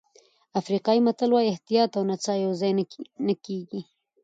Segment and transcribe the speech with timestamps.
[0.59, 2.71] افریقایي متل وایي احتیاط او نڅا یوځای
[3.27, 3.81] نه کېږي.